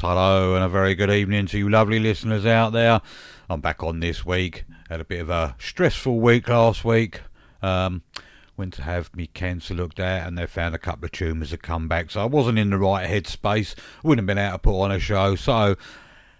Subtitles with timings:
[0.00, 3.02] hello, and a very good evening to you lovely listeners out there.
[3.50, 4.64] I'm back on this week.
[4.88, 7.20] Had a bit of a stressful week last week.
[7.60, 8.02] Um,
[8.56, 11.62] went to have me cancer looked at, and they found a couple of tumours had
[11.62, 13.74] come back, so I wasn't in the right headspace.
[14.02, 15.76] Wouldn't have been able to put on a show, so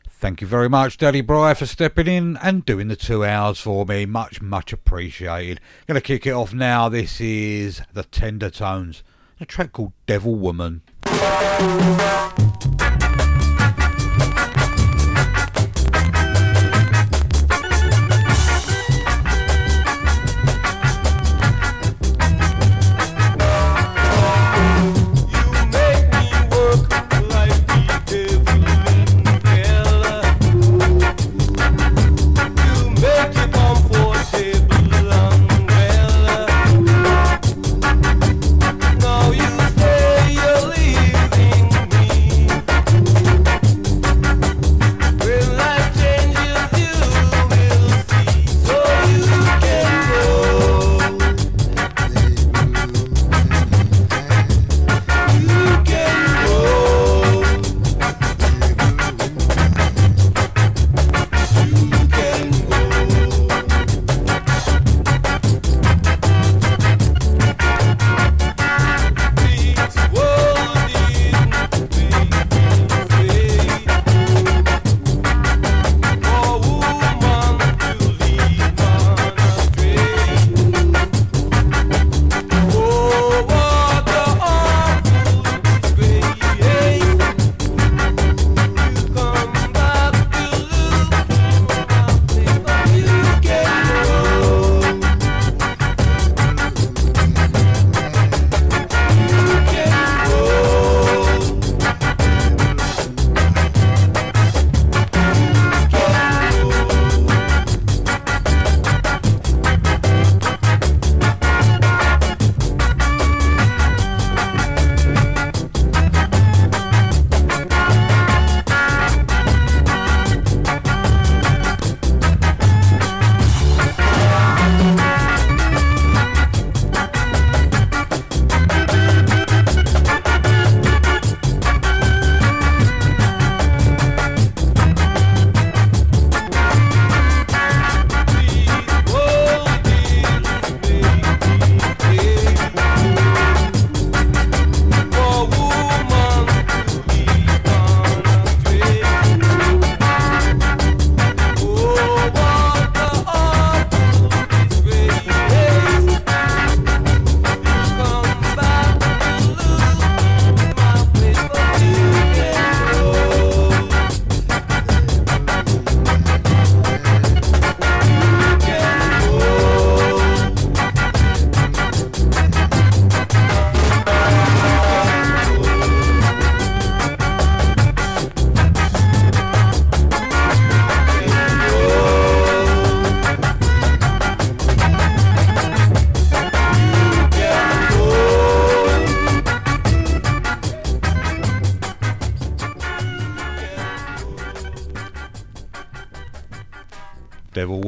[0.08, 3.84] thank you very much, Daddy Bry, for stepping in and doing the two hours for
[3.84, 4.06] me.
[4.06, 5.60] Much, much appreciated.
[5.86, 6.88] Gonna kick it off now.
[6.88, 9.02] This is the Tender Tones,
[9.38, 10.80] a track called Devil Woman.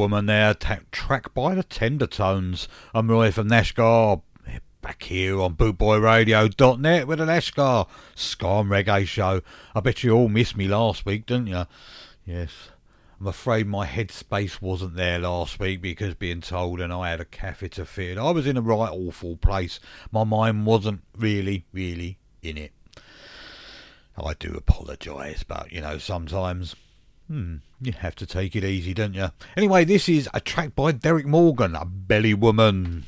[0.02, 2.66] Woman there, ta- track by the Tender Tones.
[2.92, 4.20] I'm Roy from Nashgar,
[4.80, 9.42] back here on bootboyradio.net with an Nashgar Ska and Reggae show.
[9.76, 11.66] I bet you all missed me last week, didn't you?
[12.24, 12.50] Yes.
[13.20, 17.24] I'm afraid my headspace wasn't there last week because being told and I had a
[17.24, 18.18] catheter fitted.
[18.18, 19.78] I was in a right awful place.
[20.10, 22.72] My mind wasn't really, really in it.
[24.16, 26.74] I do apologise, but you know, sometimes
[27.28, 29.28] hmm, you have to take it easy, don't you?
[29.56, 33.04] Anyway, this is a track by Derrick Morgan, a belly woman.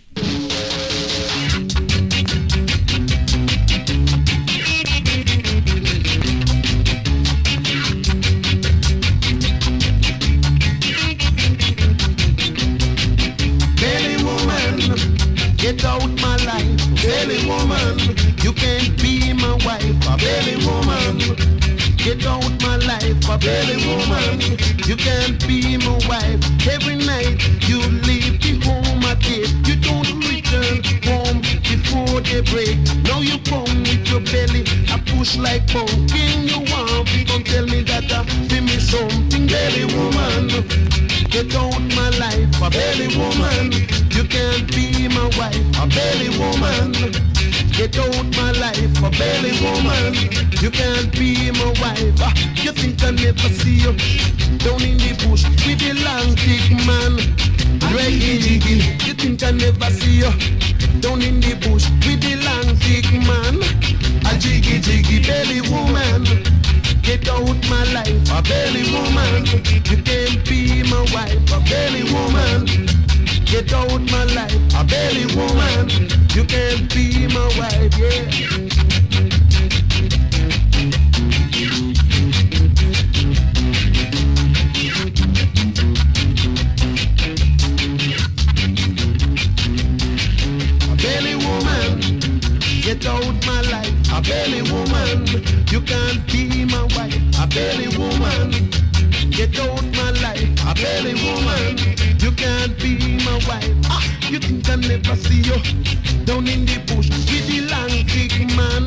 [15.56, 17.98] Get out my life, belly woman.
[18.42, 21.53] You can't be my wife, a belly woman.
[22.04, 24.38] Get out my life, a belly woman.
[24.86, 26.68] You can't be my wife.
[26.68, 29.48] Every night you leave the home at eight.
[29.66, 32.76] You don't return home before they break.
[33.04, 36.46] Now you come with your belly, I push like pumpkin.
[36.46, 41.13] You want Don't tell me that I feel me something, belly woman.
[41.34, 43.72] Get out my life, a belly woman.
[44.14, 46.92] You can't be my wife, a belly woman.
[47.72, 50.14] Get out my life, a belly woman.
[50.62, 52.14] You can't be my wife.
[52.22, 52.32] Ah,
[52.62, 53.92] you think I never see you
[54.62, 57.18] down in the bush with the long thick man.
[57.90, 58.94] Reggae jiggy.
[59.04, 60.30] You think I never see you
[61.00, 63.58] down in the bush with the long thick man.
[64.30, 66.63] A jiggy jiggy belly woman.
[67.04, 69.44] Get out my life, a belly woman.
[69.84, 72.64] You can't be my wife, a belly woman.
[73.44, 75.90] Get out my life, a belly woman.
[76.34, 78.24] You can't be my wife, yeah.
[91.02, 92.20] Belly woman.
[92.82, 94.93] Get out my life, a belly woman,
[95.74, 98.70] You can't be my wife, a belly woman.
[99.32, 101.76] Get out my life, a belly woman.
[102.22, 103.74] You can't be my wife.
[103.90, 104.00] Ah,
[104.30, 105.58] you think I never see you
[106.24, 108.86] down in the bush with the long thick man?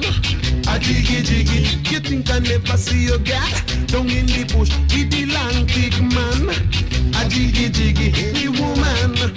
[0.74, 1.60] A jiggy jiggy.
[1.92, 3.52] You think I never see you girl
[3.88, 6.48] down in the bush with the long thick man?
[7.20, 9.36] A jiggy jiggy, the woman.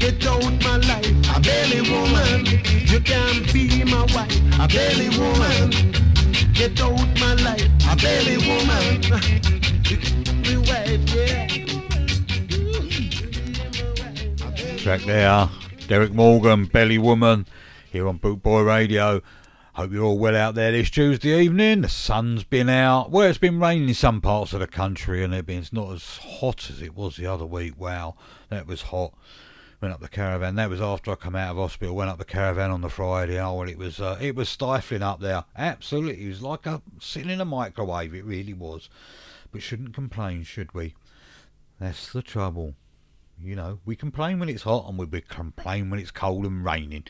[0.00, 2.46] Get out my life, a belly woman.
[2.90, 6.09] You can't be my wife, a belly woman.
[6.60, 9.00] Get out my life, a belly woman.
[10.68, 11.46] Wife, yeah.
[14.76, 15.48] Track there,
[15.88, 17.46] Derrick Morgan, Belly Woman,
[17.90, 19.22] here on Boot Boy Radio.
[19.72, 21.80] Hope you're all well out there this Tuesday evening.
[21.80, 23.10] The sun's been out.
[23.10, 26.68] Well, it's been raining in some parts of the country, and it's not as hot
[26.68, 27.80] as it was the other week.
[27.80, 28.16] Wow,
[28.50, 29.14] that was hot.
[29.80, 30.56] Went up the caravan.
[30.56, 31.96] That was after I come out of hospital.
[31.96, 33.40] Went up the caravan on the Friday.
[33.40, 35.44] Oh, well, it was uh, it was stifling up there.
[35.56, 38.14] Absolutely, it was like a sitting in a microwave.
[38.14, 38.90] It really was.
[39.52, 40.94] But shouldn't complain, should we?
[41.80, 42.74] That's the trouble.
[43.42, 47.04] You know, we complain when it's hot and we complain when it's cold and raining.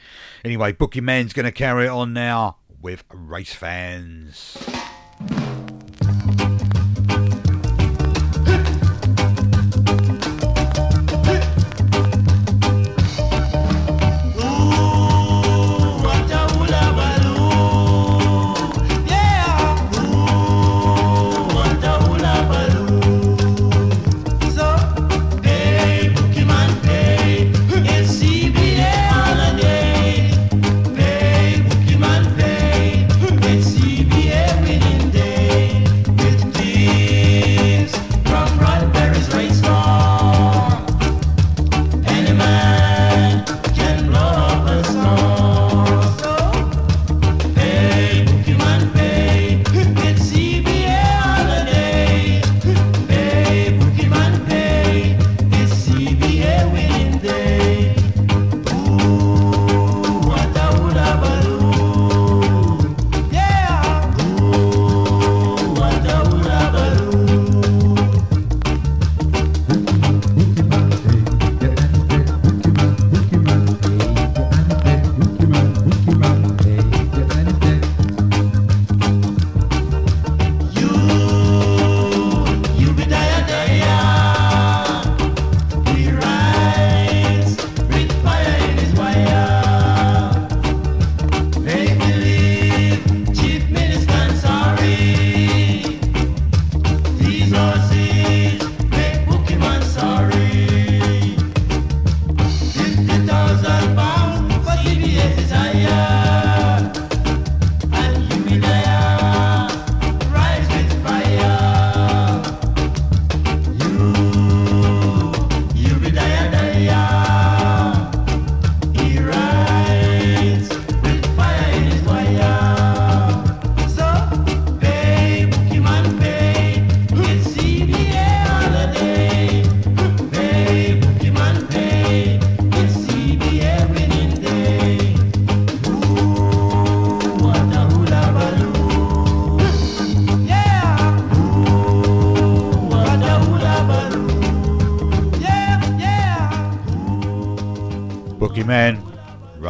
[0.44, 4.56] Anyway, Bookie Man's going to carry it on now with race fans.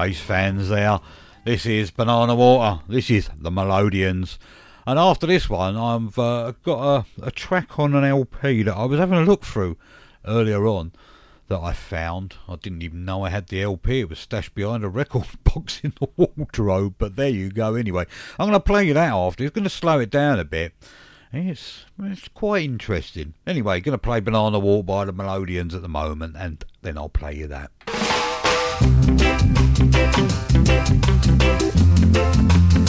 [0.01, 0.99] Race fans there.
[1.45, 2.81] This is Banana Water.
[2.89, 4.39] This is the Melodians.
[4.87, 8.87] And after this one, I've uh, got a, a track on an LP that I
[8.87, 9.77] was having a look through
[10.25, 10.93] earlier on
[11.49, 12.37] that I found.
[12.49, 14.01] I didn't even know I had the LP.
[14.01, 16.95] It was stashed behind a record box in the wardrobe.
[16.97, 17.75] But there you go.
[17.75, 18.07] Anyway,
[18.39, 19.45] I'm going to play you that after.
[19.45, 20.73] It's going to slow it down a bit.
[21.31, 23.35] It's it's quite interesting.
[23.47, 27.11] Anyway, going to play Banana Walk by the Melodians at the moment, and then I'll
[27.11, 27.71] play you that.
[30.21, 30.29] どっ
[32.75, 32.80] ち?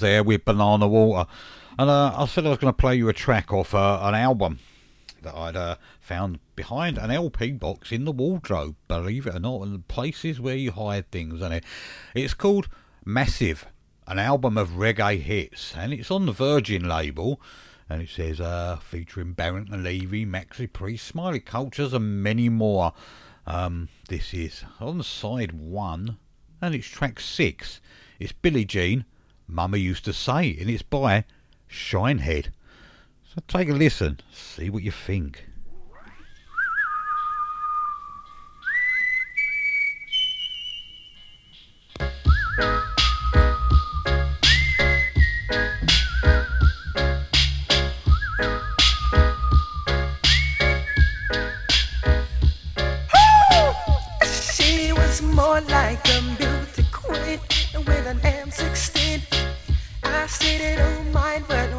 [0.00, 1.28] There with Banana Water.
[1.78, 4.14] And uh, I said I was going to play you a track off uh, an
[4.14, 4.58] album
[5.22, 9.62] that I'd uh, found behind an LP box in the wardrobe, believe it or not,
[9.62, 11.64] and places where you hide things And it.
[12.14, 12.68] It's called
[13.04, 13.66] Massive,
[14.06, 17.40] an album of reggae hits, and it's on the Virgin label.
[17.88, 22.92] And it says uh, featuring Barrington Levy, Maxi Priest, Smiley Cultures, and many more.
[23.46, 26.16] Um, this is on side one,
[26.62, 27.80] and it's track six.
[28.18, 29.04] It's Billie Jean,
[29.46, 31.24] Mama used to say, and it's by
[31.70, 32.48] Shinehead.
[33.24, 35.44] So take a listen, see what you think.
[55.32, 57.40] More like a beauty queen
[57.86, 58.93] with an M16.
[60.40, 61.73] I don't mind, but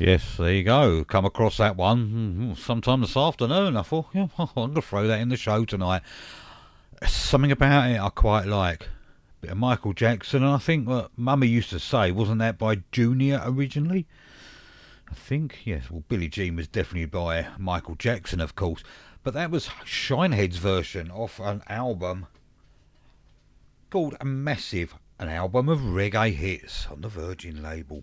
[0.00, 1.04] Yes, there you go.
[1.04, 3.76] Come across that one mm, sometime this afternoon.
[3.76, 6.00] I thought, yeah, I'm going to throw that in the show tonight.
[7.06, 8.88] Something about it I quite like.
[9.42, 12.76] Bit of Michael Jackson, and I think what Mummy used to say, wasn't that by
[12.92, 14.06] Junior originally?
[15.10, 15.90] I think, yes.
[15.90, 18.82] Well, Billie Jean was definitely by Michael Jackson, of course.
[19.22, 22.26] But that was Shinehead's version of an album
[23.90, 28.02] called A Massive, an album of reggae hits on the Virgin label.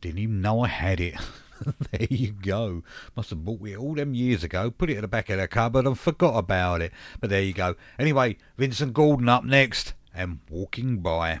[0.00, 1.14] Didn't even know I had it.
[1.90, 2.82] there you go.
[3.16, 5.46] Must have bought it all them years ago, put it at the back of the
[5.46, 6.92] cupboard and forgot about it.
[7.20, 7.76] But there you go.
[7.98, 11.40] Anyway, Vincent Gordon up next and Walking By.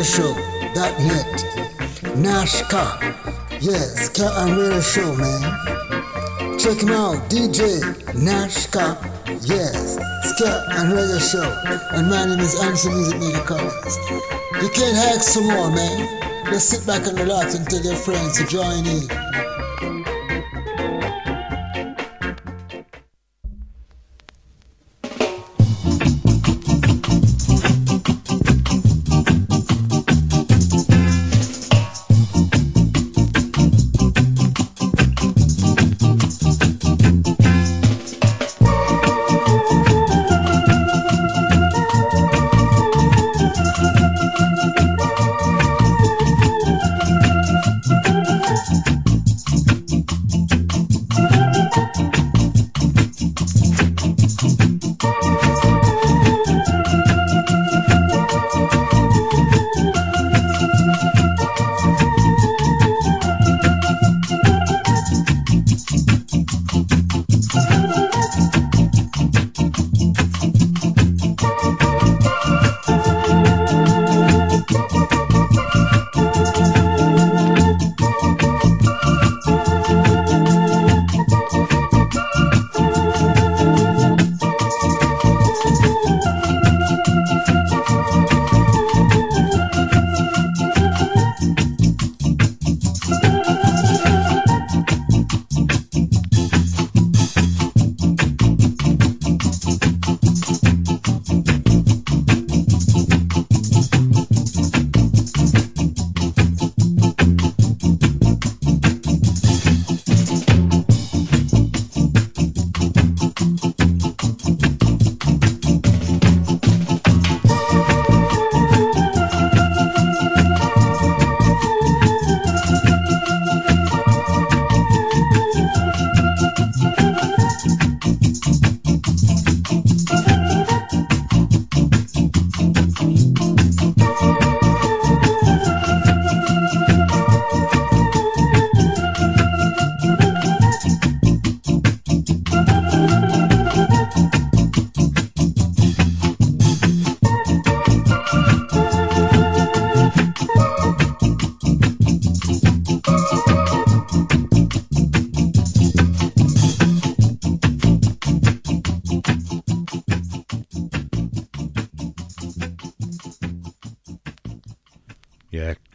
[0.00, 0.34] Radio Show
[0.72, 1.44] dot net.
[2.16, 2.96] Nashka.
[3.60, 6.58] Yes, Ska and Radio Show, man.
[6.58, 7.82] Check him out, DJ
[8.16, 8.96] Nashka.
[9.46, 11.44] Yes, Ska and Radio Show.
[11.92, 13.98] And my name is Anderson Music Media Collins.
[14.62, 16.46] You can't hack some more, man.
[16.46, 19.29] Just sit back and relax and tell your friends to join in.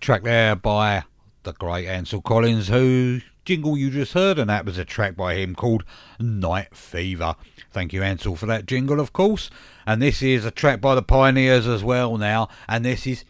[0.05, 1.03] Track there by
[1.41, 5.33] the great Ansel Collins, who jingle you just heard, and that was a track by
[5.33, 5.83] him called
[6.19, 7.33] Night Fever.
[7.71, 9.49] Thank you, Ansel, for that jingle, of course.
[9.87, 13.25] And this is a track by the Pioneers as well now, and this is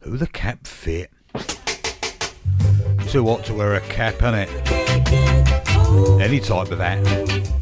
[0.00, 1.12] Who the Cap Fit.
[3.06, 4.50] Too hot to wear a cap, innit?
[6.20, 7.60] Any type of that.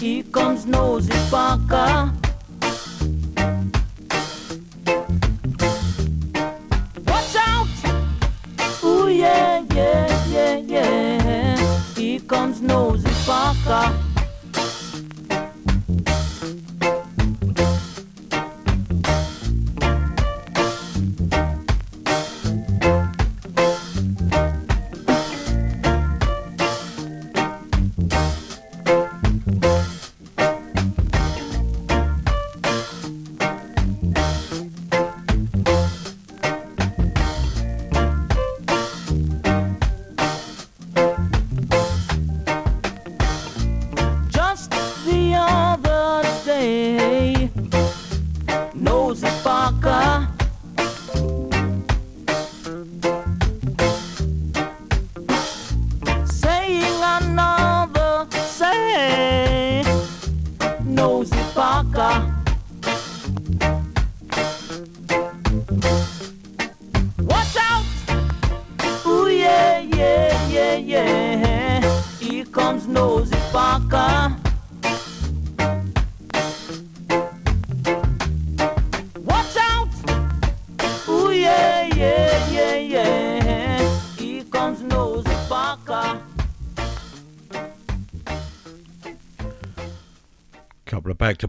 [0.00, 2.10] Here comes Nosy Parker.
[7.06, 7.68] Watch out.
[8.82, 11.80] Ooh, yeah, yeah, yeah, yeah.
[11.94, 14.09] Here comes Nosy Parker.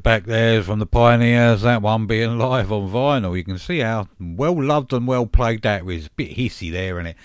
[0.04, 3.38] Back there from the Pioneers, that one being live on vinyl.
[3.38, 6.08] You can see how well loved and well played that was.
[6.08, 7.16] A bit hissy there, is it?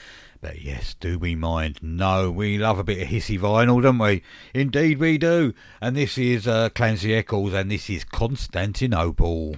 [0.41, 1.79] But yes, do we mind?
[1.83, 4.23] No, we love a bit of hissy vinyl, don't we?
[4.55, 5.55] Indeed we do.
[5.81, 9.57] And this is uh, Clancy Eccles and this is Constantinople.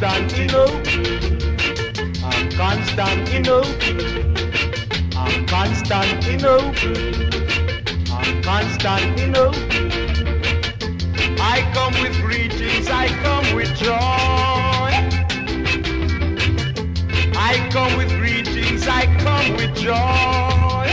[0.00, 0.80] Constantinople.
[2.24, 3.70] I'm Constantinople.
[5.14, 6.74] I'm Constantinople.
[8.10, 9.60] I'm Constantinople.
[11.38, 14.90] I come with greetings, I come with joy.
[17.36, 20.88] I come with greetings, I come with joy.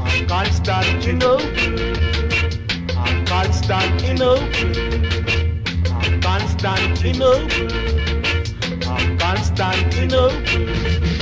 [0.00, 1.46] I'm Constantinople.
[2.96, 5.25] I'm Constantinople.
[6.58, 7.68] Constantinople.
[8.88, 11.15] I'm Constantinople.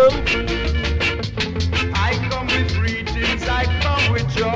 [0.00, 1.92] Constantinople.
[1.94, 4.50] I come with greetings, I come with joy.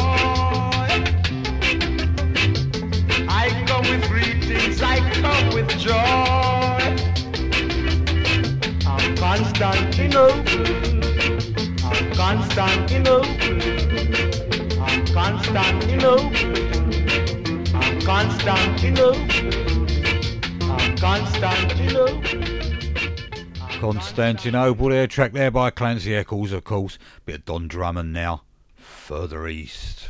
[3.29, 5.93] I come with greetings, I come with joy.
[8.87, 10.67] I'm Constantinople.
[11.85, 13.29] I'm Constantinople.
[14.81, 16.33] I'm Constantinople.
[17.75, 19.21] I'm Constantinople.
[20.71, 22.34] I'm Constantinople.
[23.85, 26.99] Constantinople there, track there by Clancy Eccles, of course.
[27.27, 28.45] Bit of Don Drummond now.
[28.77, 30.09] Further east.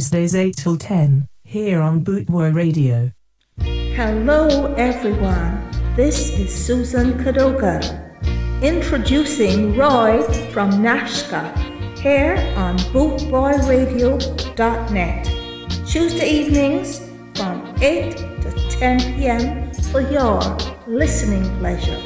[0.00, 3.12] Tuesdays 8 till 10, here on Bootboy Radio.
[3.58, 5.70] Hello, everyone.
[5.94, 7.82] This is Susan Kadoga,
[8.62, 10.22] introducing Roy
[10.52, 11.54] from Nashka
[11.98, 15.26] here on BootboyRadio.net.
[15.86, 17.00] Tuesday evenings
[17.34, 19.70] from 8 to 10 p.m.
[19.92, 20.40] for your
[20.86, 22.00] listening pleasure.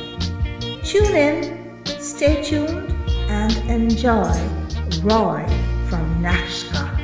[0.83, 2.93] Tune in, stay tuned,
[3.31, 4.35] and enjoy
[5.05, 5.47] Roy
[5.89, 7.04] from Nashka.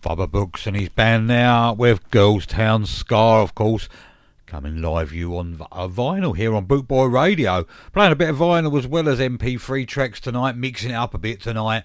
[0.00, 3.88] Baba Brooks and his band now with Girls Town Ska, of course,
[4.46, 7.66] coming live you on uh, vinyl here on Bootboy Radio.
[7.92, 11.18] Playing a bit of vinyl as well as MP3 tracks tonight, mixing it up a
[11.18, 11.84] bit tonight.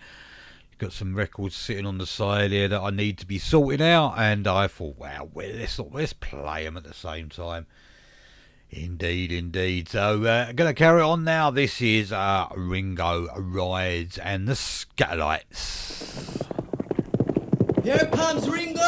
[0.77, 4.15] Got some records sitting on the side here that I need to be sorting out,
[4.17, 7.67] and I thought, wow, well, let's let's play them at the same time.
[8.69, 9.89] Indeed, indeed.
[9.89, 11.51] So, uh, I'm going to carry on now.
[11.51, 16.47] This is uh, Ringo Rides and the Skatalites.
[17.83, 18.81] Here comes Ringo.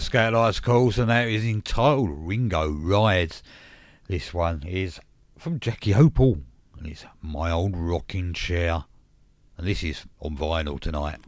[0.00, 3.42] There from the calls, and that is entitled Ringo Rides.
[4.08, 4.98] This one is
[5.36, 6.42] from Jackie Opel,
[6.78, 8.86] and it's My Old Rocking Chair.
[9.58, 11.18] And this is on vinyl tonight.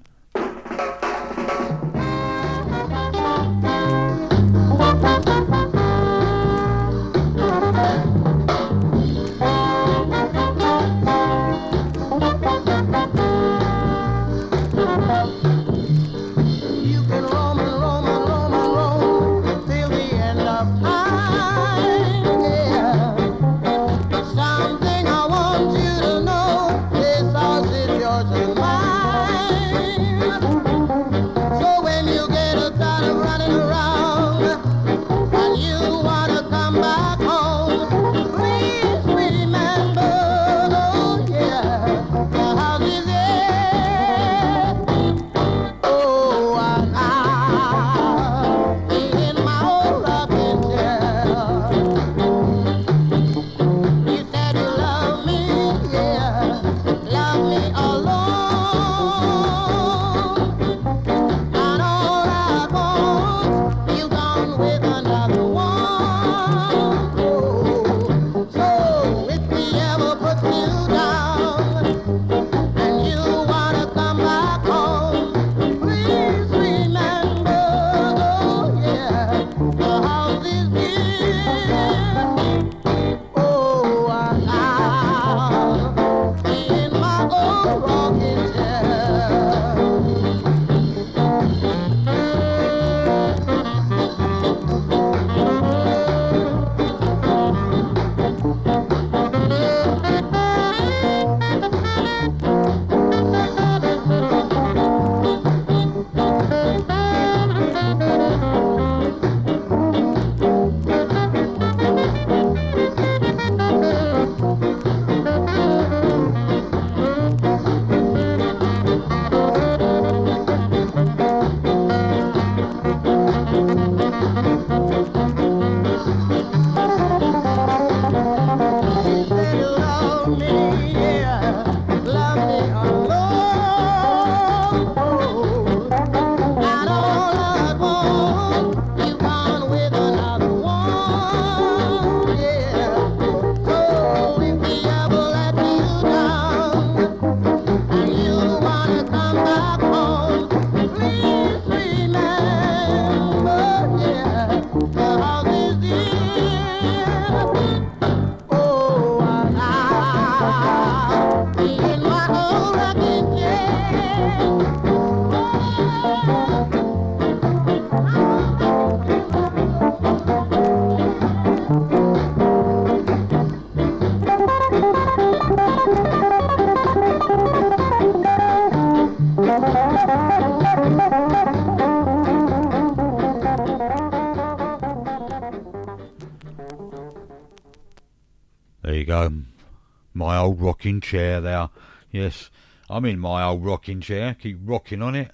[190.82, 191.68] Rocking chair there.
[192.10, 192.50] Yes,
[192.90, 195.30] I'm in my old rocking chair, keep rocking on it.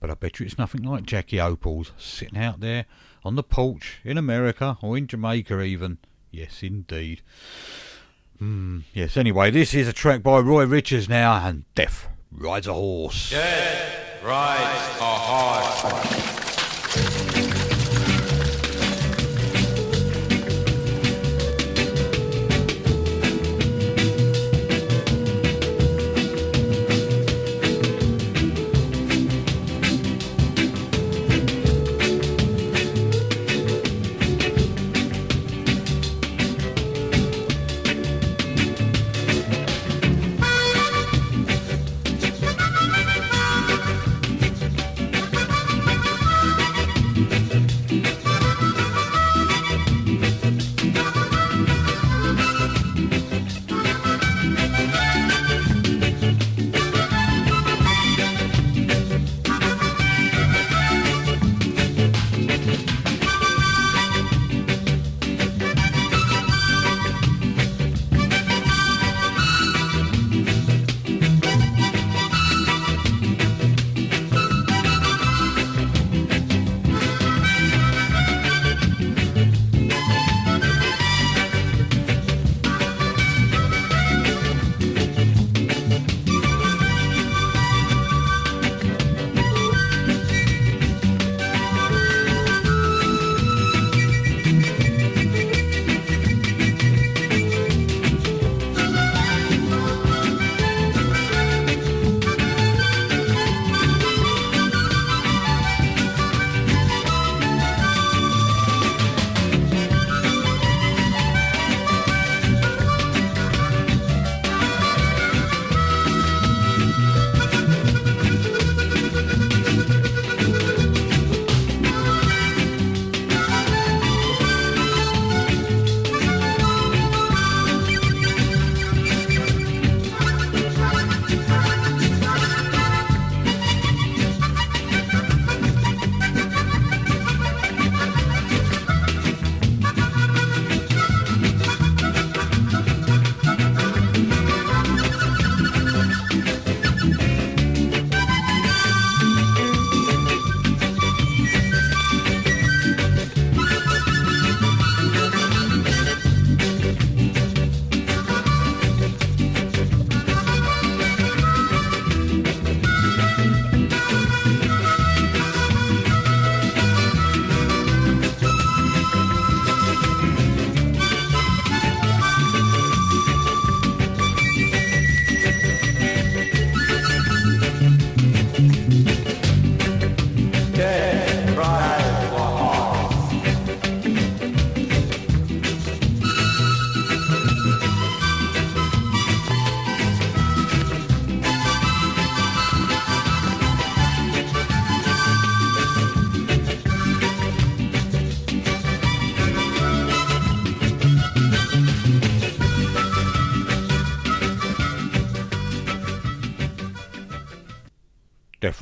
[0.00, 2.86] But I bet you it's nothing like Jackie Opel's sitting out there
[3.24, 5.98] on the porch in America or in Jamaica even.
[6.32, 7.20] Yes, indeed.
[8.40, 12.72] Hmm, yes, anyway, this is a track by Roy Richards now, and Death Rides a
[12.72, 13.30] Horse.
[13.30, 15.04] Death rides a
[17.14, 17.45] horse.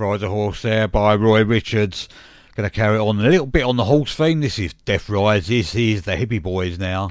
[0.05, 2.11] Rides a Horse there by Roy Richards.
[2.55, 4.43] Going to carry on a little bit on the horse theme.
[4.43, 5.47] This is Death Rides.
[5.47, 7.11] This is the Hippy Boys now.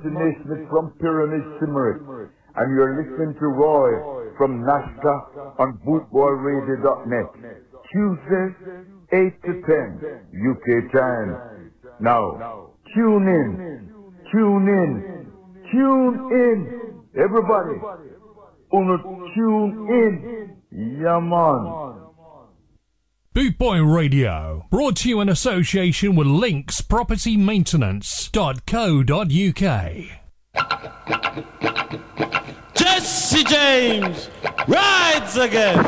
[0.00, 2.00] Naismith from Pyramid Cymric,
[2.56, 3.90] and you're listening to Roy
[4.38, 7.28] from Nashka on bootboyradio.net.
[7.92, 8.54] Tuesdays,
[9.12, 10.00] 8 to 10
[10.32, 11.70] UK time.
[12.00, 13.92] Now, tune in,
[14.32, 14.90] tune in,
[15.70, 17.76] tune in, everybody.
[18.72, 18.96] Uno
[19.34, 20.56] tune in,
[21.02, 21.20] yeah.
[23.34, 28.34] Bootboy Radio, brought to you in association with Links Property Maintenance.co.uk.
[32.74, 34.28] Jesse James
[34.68, 35.82] rides again.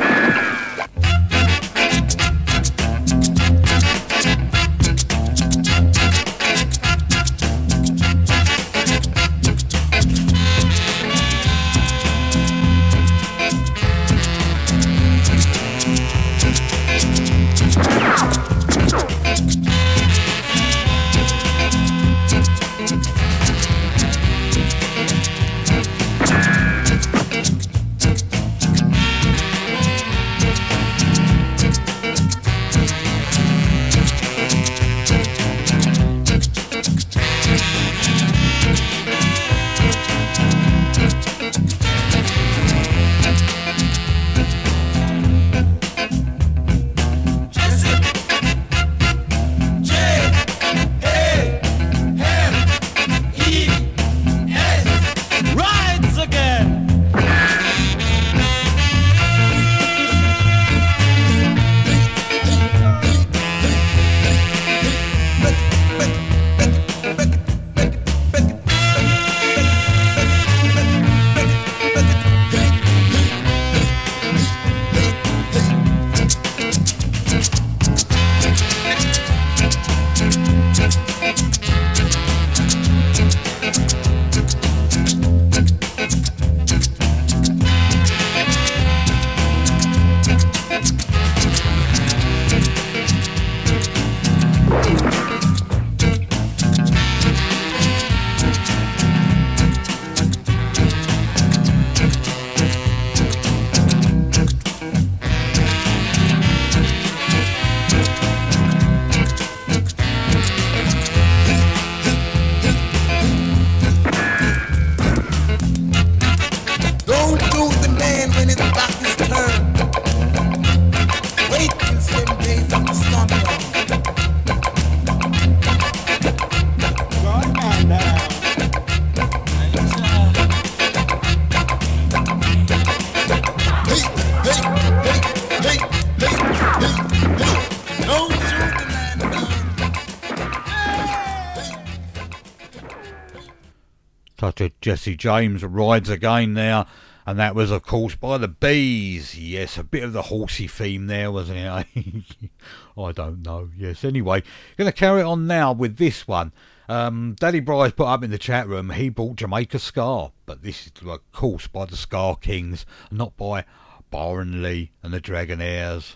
[144.95, 146.85] Jesse James rides again there.
[147.27, 149.37] And that was, of course, by the Bees.
[149.37, 152.23] Yes, a bit of the horsey theme there, wasn't it?
[152.97, 153.71] I don't know.
[153.75, 154.41] Yes, anyway,
[154.77, 156.53] going to carry on now with this one.
[156.87, 160.31] Um, Daddy Bryce put up in the chat room, he bought Jamaica Ska.
[160.45, 163.65] But this is, of course, by the Ska Kings, not by
[164.09, 166.15] Byron Lee and the Dragonaires.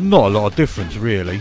[0.00, 1.40] Not a lot of difference, really.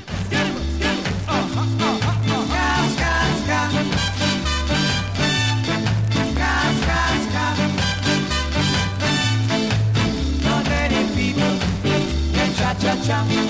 [13.08, 13.47] tchau.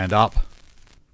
[0.00, 0.46] Stand up,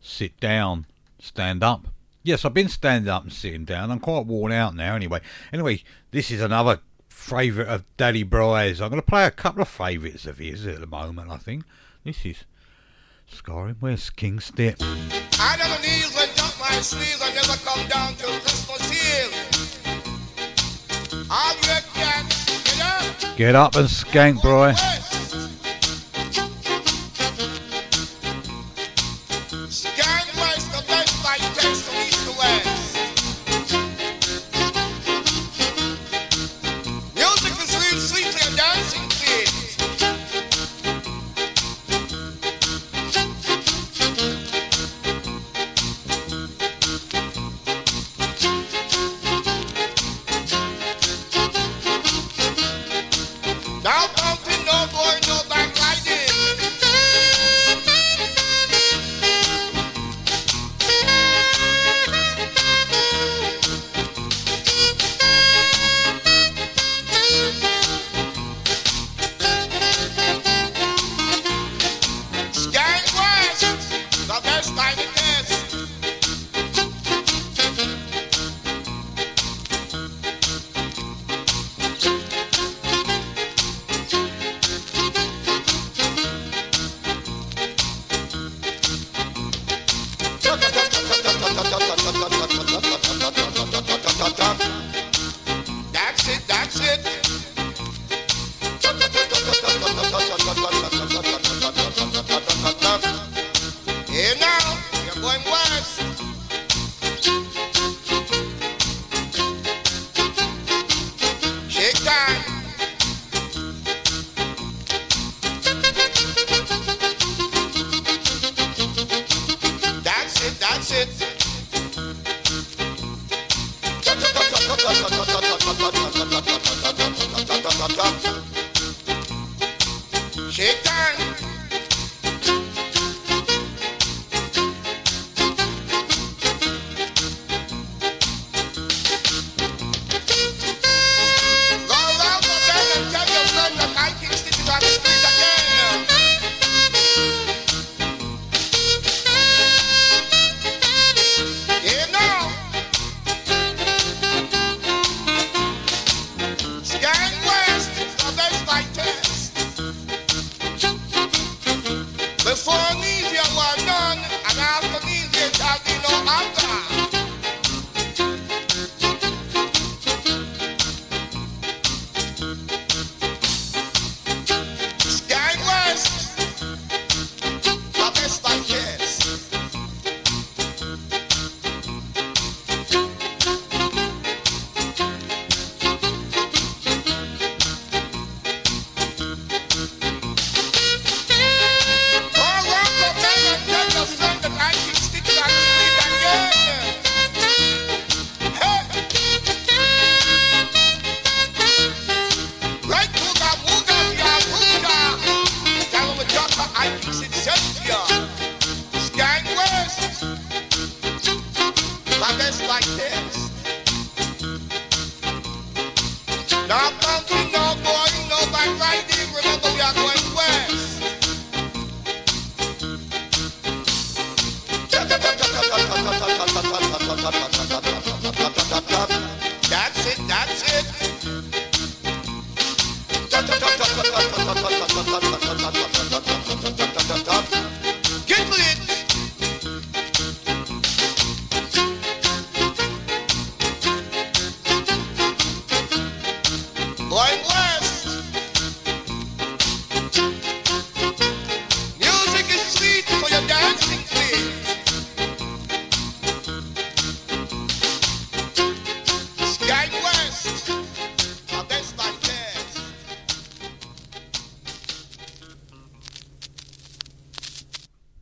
[0.01, 0.87] sit down,
[1.19, 1.89] stand up.
[2.23, 3.91] Yes, I've been standing up and sitting down.
[3.91, 5.23] I'm quite worn out now anyway.
[5.53, 5.83] Anyway,
[6.13, 6.79] this is another
[7.09, 8.81] favourite of Daddy Bry's.
[8.81, 11.65] I'm going to play a couple of favourites of his at the moment, I think.
[12.05, 12.45] This is
[13.27, 14.77] Ska-ing West, King Step.
[14.81, 17.21] I never knees went up my sleeves.
[17.21, 19.33] I never come down till Christmas Eve.
[21.17, 22.29] You can
[22.63, 23.37] get up.
[23.37, 24.77] Get up and skank, Bry.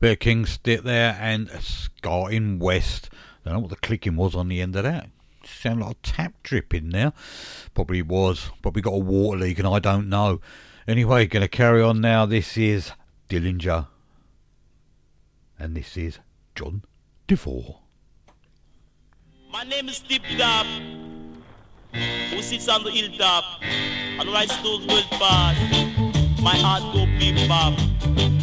[0.05, 3.09] Of King Step there and Ska-ing West.
[3.12, 5.09] I Don't know what the clicking was on the end of that.
[5.44, 7.14] Sound like a tap dripping there.
[7.72, 8.50] Probably was.
[8.61, 10.42] Probably got a water leak and I don't know.
[10.86, 12.26] Anyway, gonna carry on now.
[12.26, 12.92] This is
[13.30, 13.88] Dillinger.
[15.59, 16.18] And this is
[16.55, 16.82] John
[17.26, 17.78] DeVore.
[19.50, 20.66] My name is Steve Dab,
[22.30, 25.61] who sits on the hilltop and writes those words fast.
[26.42, 28.34] My heart go beat bop.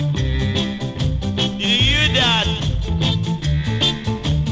[1.61, 2.47] Did you hear that?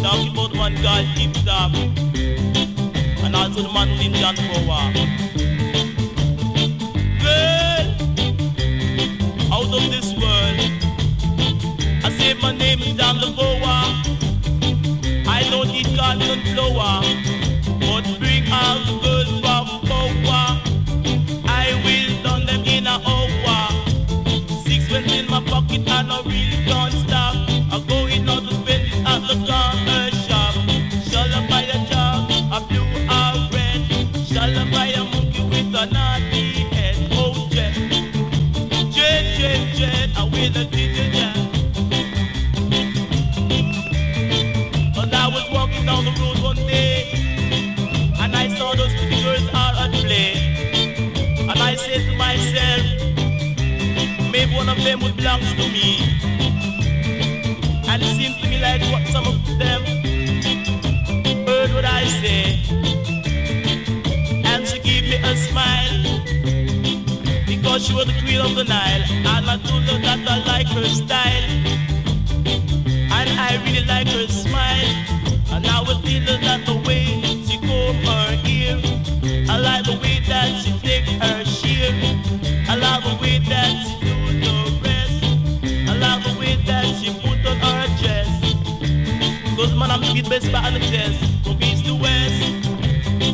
[0.04, 4.94] Talking about one guy, Tip Top, and also the man named John Power.
[7.18, 7.88] Girl,
[9.52, 10.60] out of this world,
[12.06, 13.90] I say my name is John Lavoa.
[15.28, 17.02] I don't need cotton flower,
[17.80, 20.62] but bring out the girls from Power.
[21.48, 23.72] I will turn them in a hour.
[24.62, 26.69] Six Sixpence in my pocket and a real
[54.54, 56.00] one of them would belong to me.
[57.88, 59.82] And it seems to me like what some of them
[61.48, 62.60] heard what I say.
[64.46, 66.00] And she gave me a smile
[67.46, 69.04] because she was the queen of the Nile.
[69.34, 71.50] And I told her that I like her style.
[73.18, 74.94] And I really like her smile.
[75.52, 78.78] And I would her that the way she comb her hair.
[79.50, 81.92] I like the way that she take her sheer.
[82.70, 83.99] I like the way that she
[89.90, 91.18] man, I'm the best on the chest.
[91.44, 92.40] From east to west.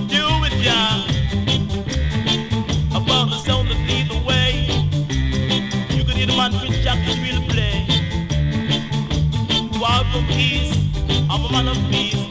[0.07, 1.03] Do it, yeah.
[2.95, 4.63] About the sound that lead the way.
[5.97, 7.75] You can hear the man Prince Jack the real play.
[9.81, 10.79] Wild from east.
[11.29, 12.23] I'm a man of peace.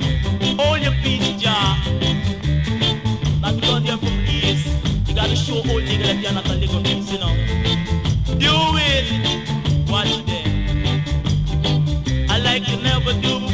[0.58, 1.76] All your peace, Jah.
[3.42, 4.66] Not because you're from east.
[5.06, 7.34] You gotta show old nigga that you're not a mix, you know.
[8.44, 8.54] Do
[8.90, 9.06] it.
[9.90, 10.48] Watch them.
[12.30, 13.53] I like you never do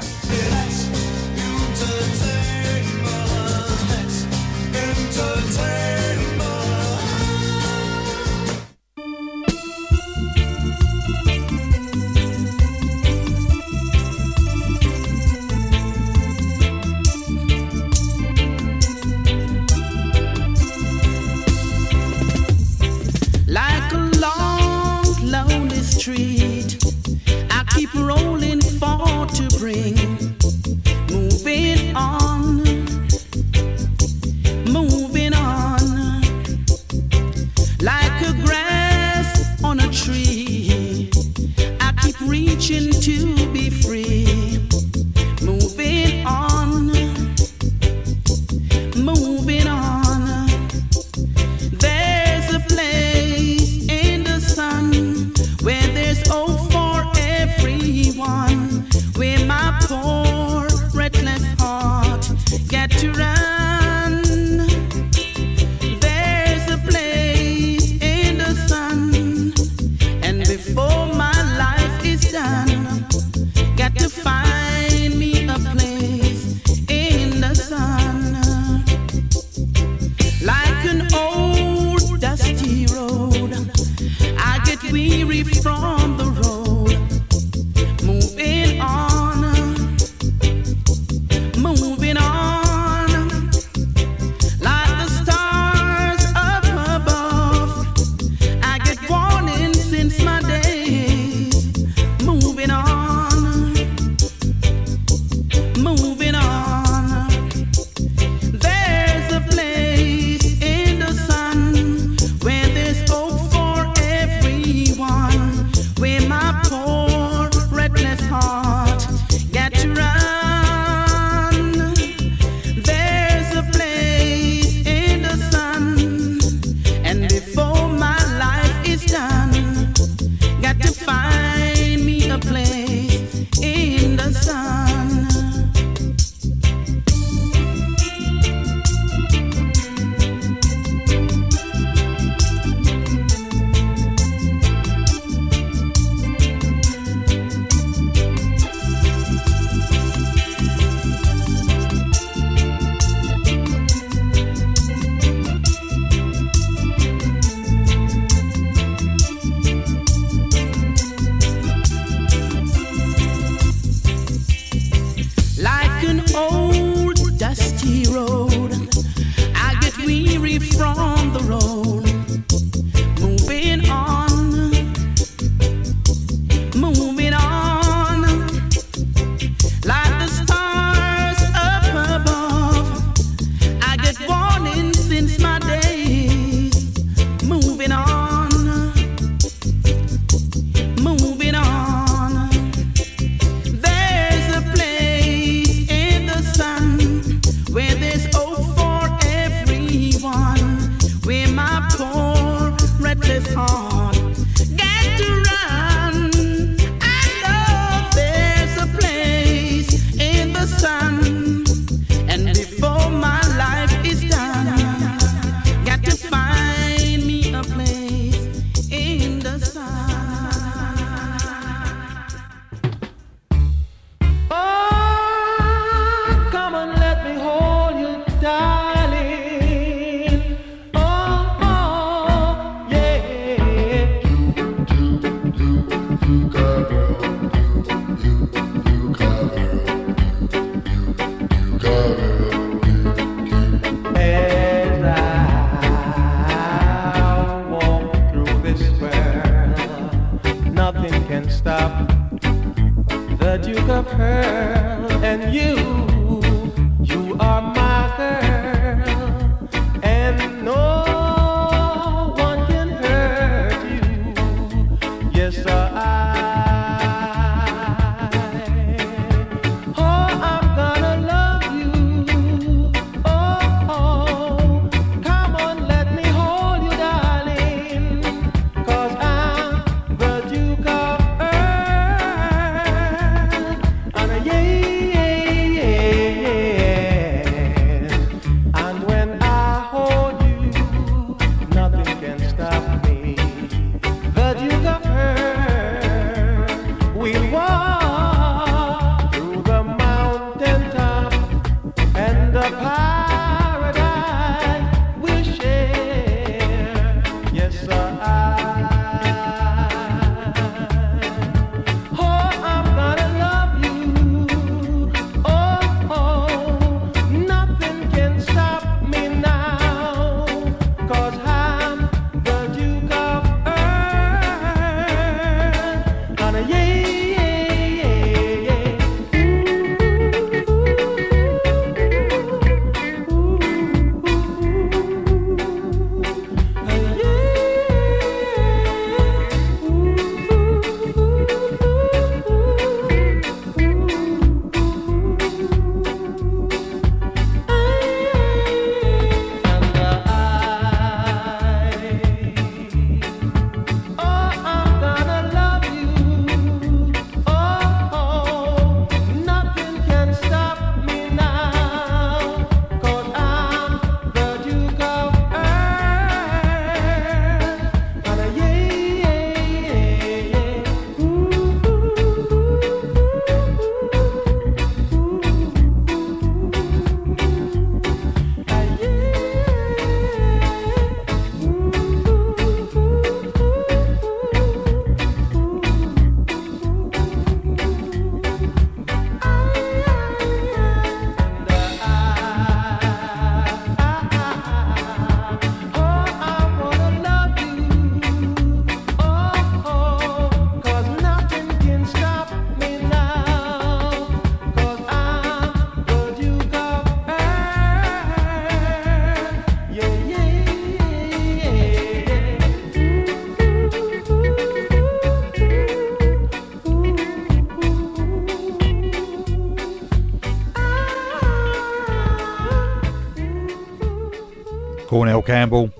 [425.41, 425.91] Campbell,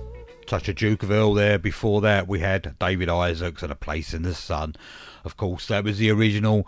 [0.46, 1.58] such a Duke of Earl there.
[1.58, 4.76] Before that, we had David Isaacs and A Place in the Sun.
[5.24, 6.66] Of course, that was the original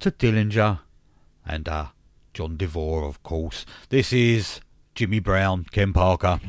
[0.00, 0.80] to Dillinger
[1.46, 1.86] and uh,
[2.34, 3.64] John DeVore, of course.
[3.88, 4.60] This is
[4.94, 6.40] Jimmy Brown, Ken Parker.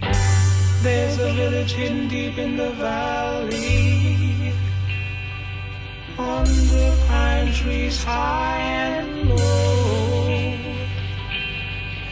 [0.81, 4.53] There's a village deep in the valley.
[6.17, 10.57] On the pine trees high and low.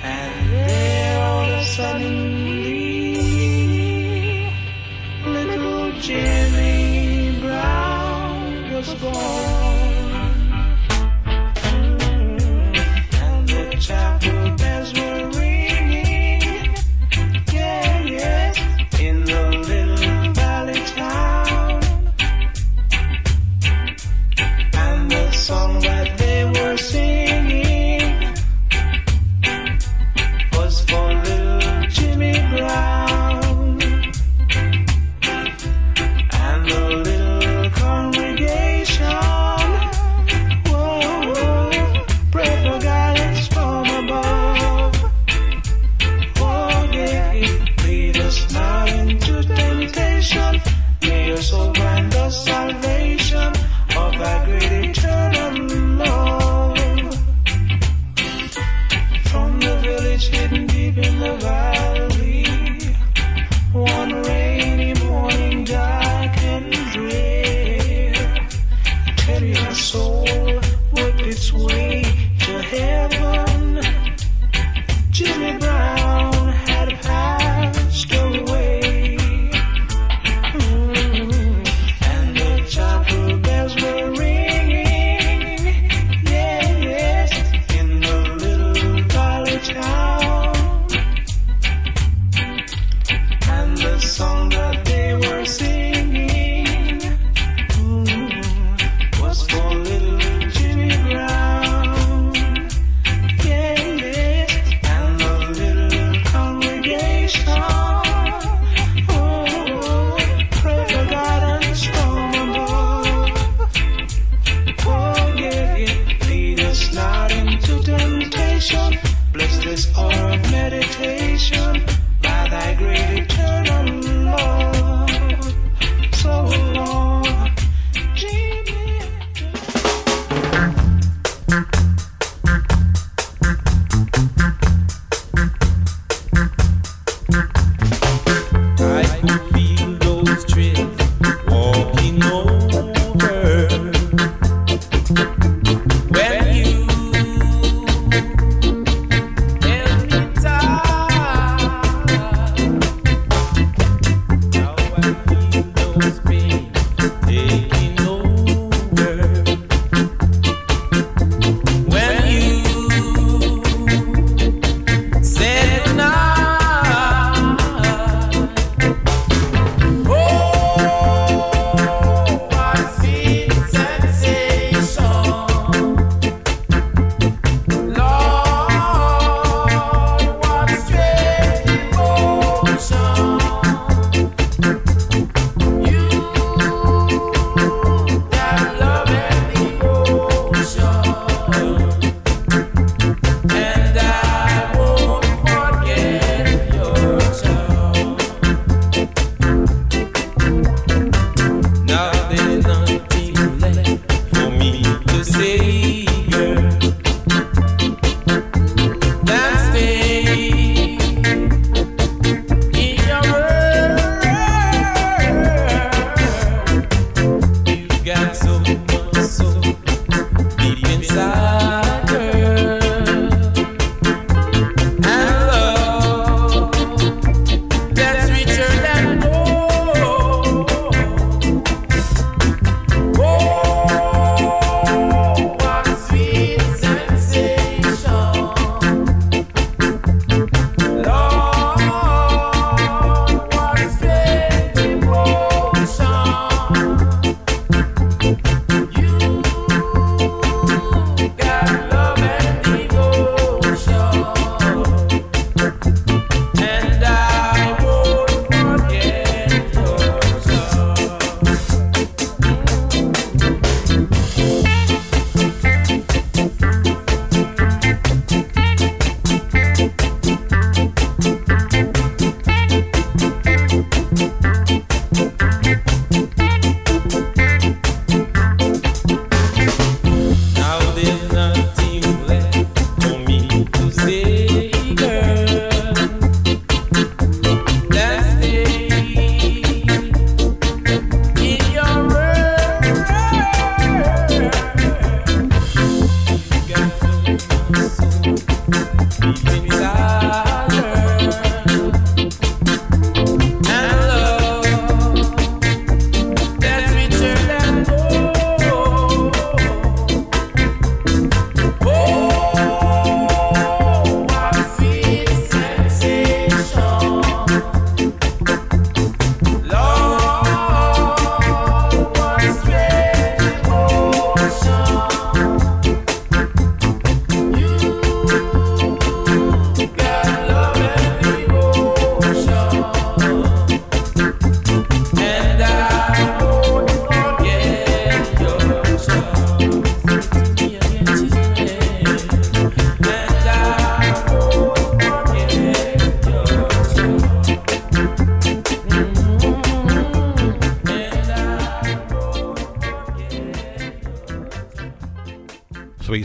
[0.01, 1.63] And there on a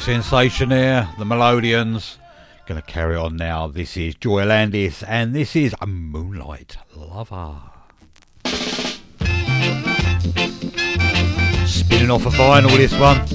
[0.07, 2.19] sensation there, the Melodians.
[2.69, 3.67] Gonna carry on now.
[3.67, 7.57] This is Joya Landis, and this is a Moonlight Lover.
[11.67, 13.26] Spinning off a final, this one.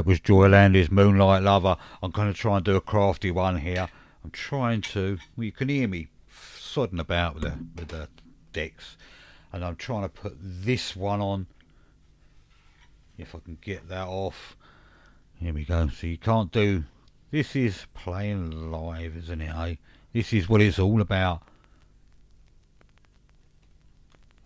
[0.00, 1.76] That was Joya Landis' Moonlight Lover.
[2.02, 3.86] I'm going to try and do a crafty one here.
[4.24, 5.18] I'm trying to.
[5.36, 8.08] Well, you can hear me sodding about with the with the
[8.54, 8.96] decks,
[9.52, 11.48] and I'm trying to put this one on.
[13.18, 14.56] If I can get that off.
[15.38, 15.88] Here we go.
[15.88, 16.84] So you can't do.
[17.30, 19.54] This is playing live, isn't it?
[19.54, 19.74] Eh?
[20.14, 21.42] This is what it's all about.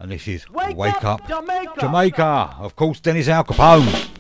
[0.01, 1.75] And this is Wake, Up, Jamaica.
[1.79, 2.57] Jamaica.
[2.59, 4.14] Of course, Dennis Alcapone.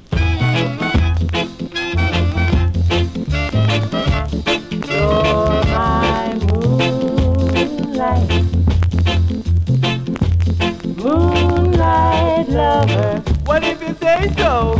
[10.96, 13.22] Moonlight, lover.
[13.46, 14.76] Well, if you say so,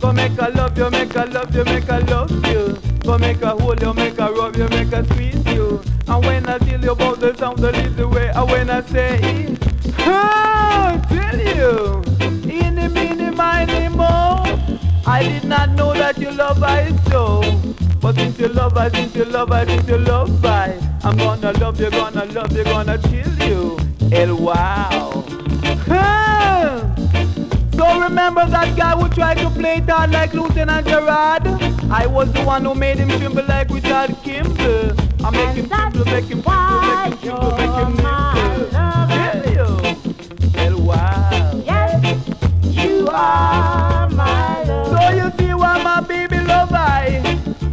[0.00, 2.78] go make a love you, make a love you, make a love you.
[3.04, 5.82] Go make a hold you, make a rub you, make a squeeze you.
[6.06, 8.80] And when I tell you about the sound, that is the way I when I
[8.82, 9.56] say,
[9.98, 12.02] oh, tell you,
[12.50, 13.82] any, mini, miny.
[15.04, 17.42] I did not know that you love I so.
[18.02, 21.52] But since you love I, since you love I, since you love I, I'm gonna
[21.52, 23.78] love you, gonna love you, gonna chill you.
[24.10, 25.22] El wow.
[27.76, 31.46] So remember that guy who tried to play it hard like Lieutenant Gerard?
[31.92, 34.92] I was the one who made him tremble like Richard Kimball.
[35.24, 41.62] I make him tremble, make him tremble, make him tremble, make him you, El wow.
[41.64, 42.28] Yes,
[42.64, 43.91] you are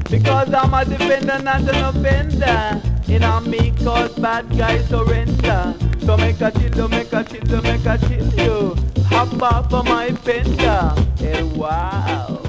[0.10, 2.81] Because I'm a defender, not an offender.
[3.07, 5.76] And I me cause bad guys surrender.
[6.06, 8.76] So make a chill, make a chill, make a chill you.
[9.06, 10.95] Hop off of my fender.
[11.18, 12.41] Hey, wow.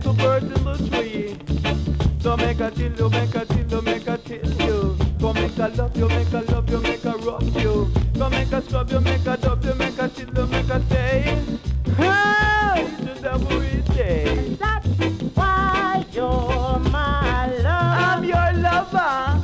[0.00, 1.36] Be free like a bird in the tree.
[2.20, 4.96] So make a chill, you, make a chill, you, make a chill, you.
[5.20, 7.90] Come make a love you, make a love you, make a rock you.
[8.18, 10.82] Come make a scrub you, make a dub you, make a chill you, make a
[10.88, 11.44] say.
[11.96, 14.56] Hey, devil we say.
[14.58, 14.86] That's
[15.34, 18.00] why you're my love.
[18.00, 19.40] I'm your lover.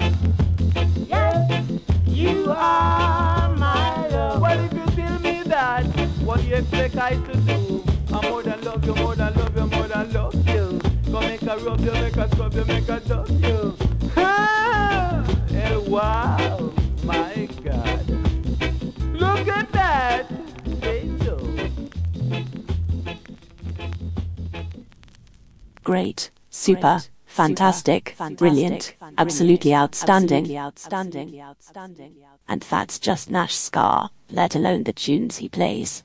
[1.09, 1.71] Yes,
[2.07, 4.41] you are my love.
[4.41, 5.85] Well, if you tell me that,
[6.23, 7.85] what do you expect I to do?
[8.13, 9.36] I'm more than love you, more than
[11.57, 13.77] Come rub you, make a scrub you, make a dub you.
[14.15, 15.25] Ah,
[15.87, 16.73] wow,
[17.03, 18.11] my God.
[19.15, 20.27] Look at that.
[20.83, 21.39] Say so.
[25.83, 30.55] Great, super, fantastic, brilliant, absolutely outstanding.
[32.47, 36.05] And that's just Nash Scar, let alone the tunes he plays.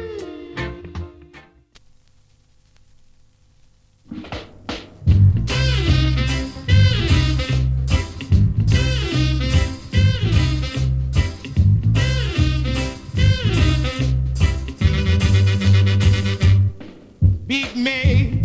[17.51, 18.41] Beat me.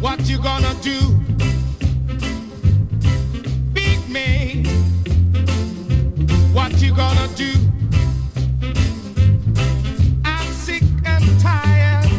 [0.00, 1.18] What you gonna do?
[3.74, 4.64] Beat me.
[6.54, 7.52] What you gonna do?
[10.24, 12.10] I'm sick and tired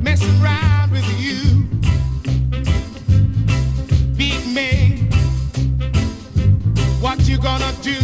[0.00, 1.64] messing around with you.
[4.16, 5.08] Beat me.
[7.00, 8.03] What you gonna do?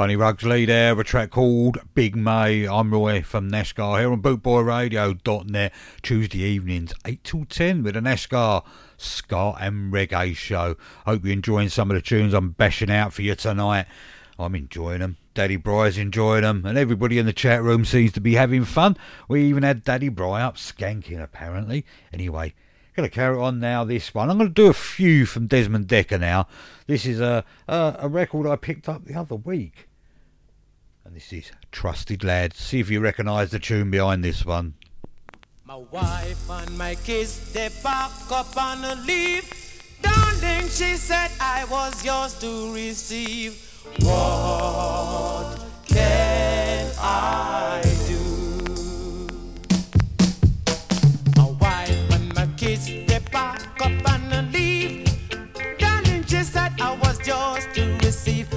[0.00, 2.66] Bunny Rugsley there, a track called Big May.
[2.66, 5.74] I'm Roy from Nashgar here on bootboyradio.net.
[6.00, 8.64] Tuesday evenings, 8 till 10 with a Nashgar
[8.96, 10.76] Ska and Reggae show.
[11.04, 13.84] Hope you're enjoying some of the tunes I'm bashing out for you tonight.
[14.38, 15.18] I'm enjoying them.
[15.34, 18.96] Daddy Bry's enjoying them, and everybody in the chat room seems to be having fun.
[19.28, 21.84] We even had Daddy Bry up skanking, apparently.
[22.10, 22.54] Anyway,
[23.00, 24.30] going to carry on now this one.
[24.30, 26.46] I'm going to do a few from Desmond Dekker now.
[26.86, 29.89] This is a, a, a record I picked up the other week.
[31.04, 32.54] And this is Trusted Lad.
[32.54, 34.74] See if you recognise the tune behind this one.
[35.64, 39.48] My wife and my kids, they pack up on a leave.
[40.02, 43.54] Darling, she said I was yours to receive.
[44.00, 48.20] What can I do?
[51.36, 55.06] My wife and my kids, they pack up on a leave.
[55.78, 58.48] Darling, she said I was yours to receive.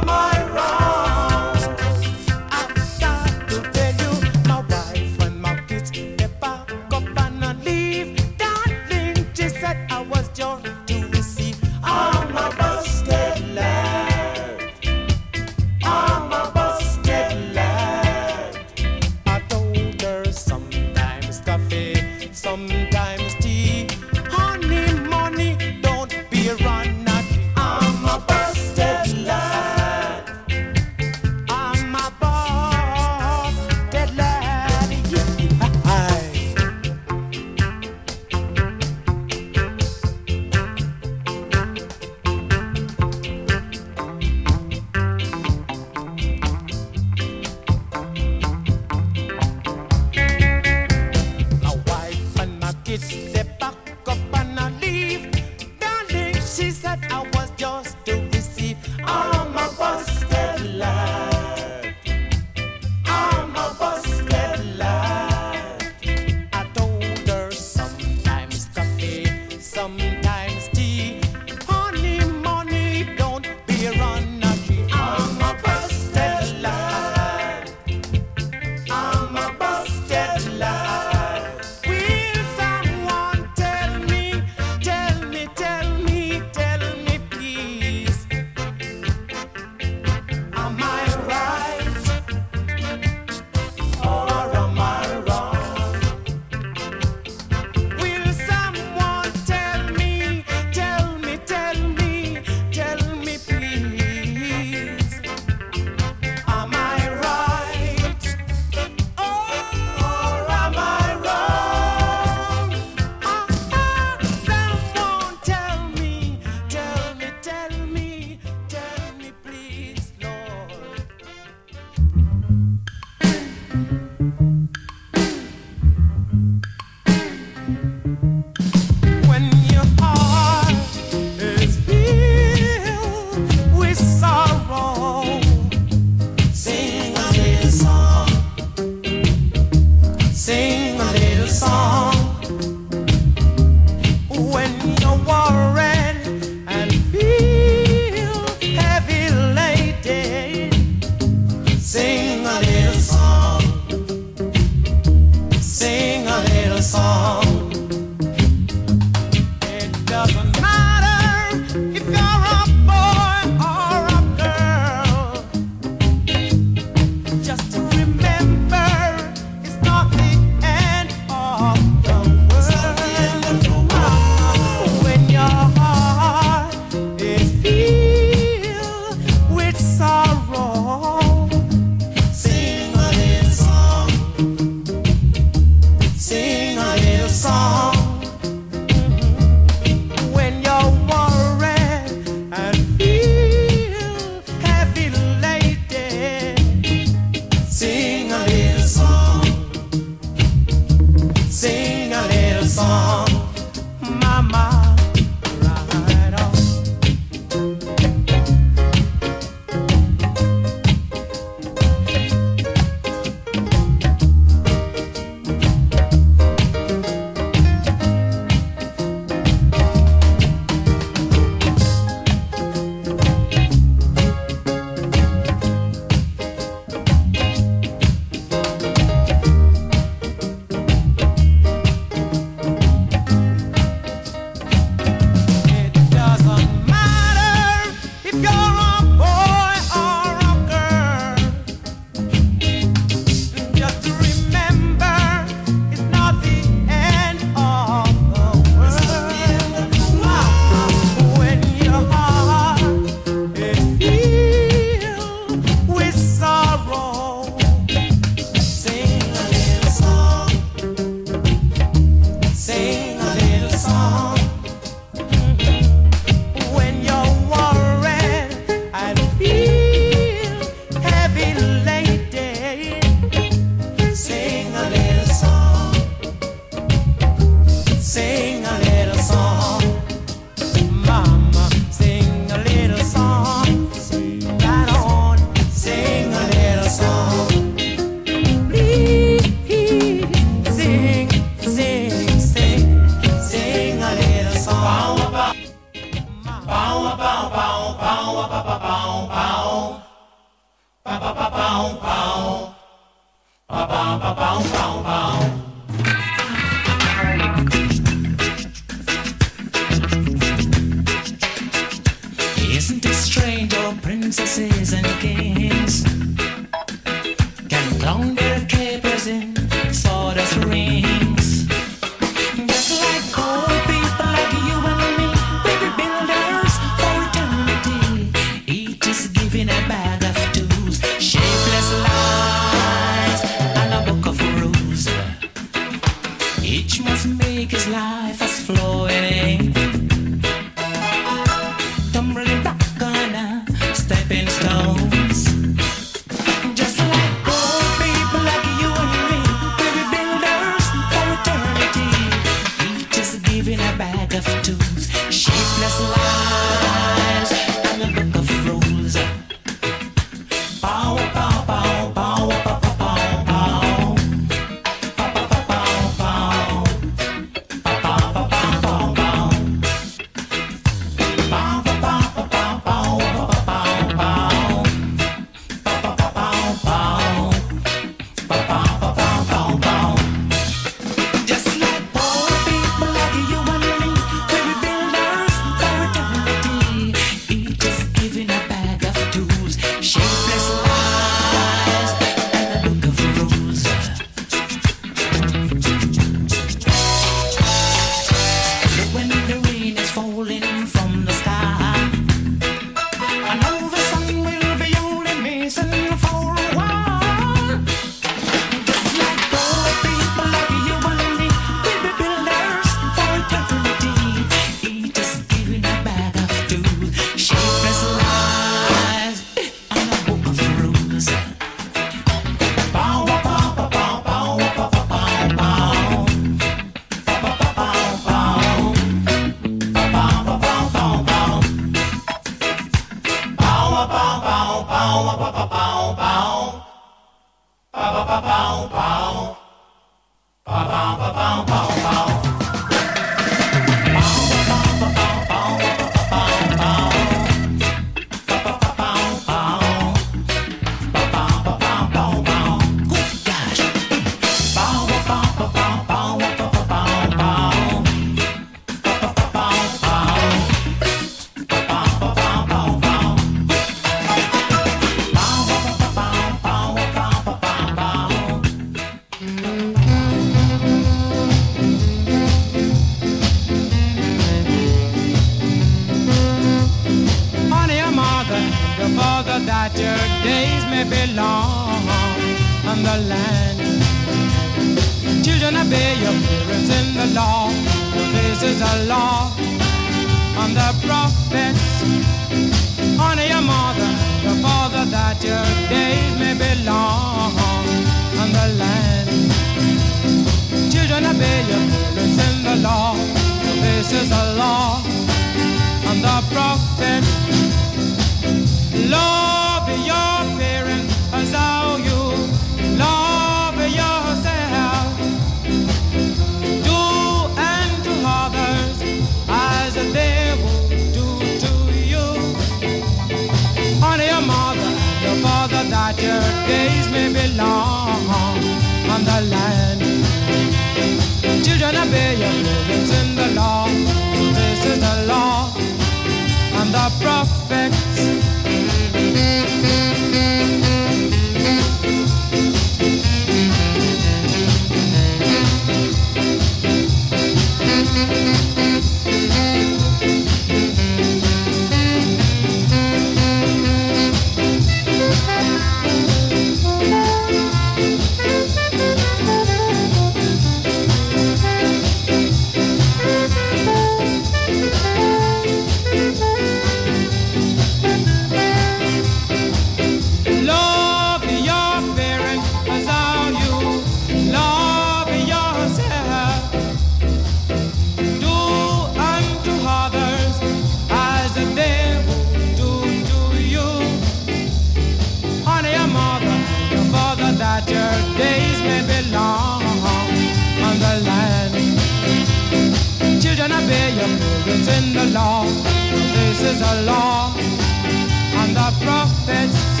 [597.02, 600.00] law and the prophets.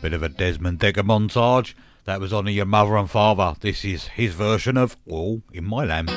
[0.00, 1.74] Bit of a Desmond Dekker montage.
[2.04, 3.54] That was only Your Mother and Father.
[3.60, 6.10] This is his version of All in My Lamp.